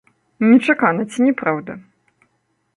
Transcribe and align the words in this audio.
Нечакана, 0.51 1.05
ці 1.13 1.27
не 1.29 1.33
праўда? 1.43 1.79